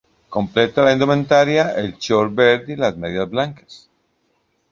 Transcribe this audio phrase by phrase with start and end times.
[0.35, 3.87] Completa la indumentaria el short verde y las medias blancas.